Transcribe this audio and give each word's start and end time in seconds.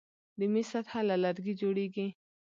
د 0.39 0.41
میز 0.53 0.67
سطحه 0.73 1.01
له 1.09 1.15
لرګي 1.23 1.53
جوړیږي. 1.61 2.07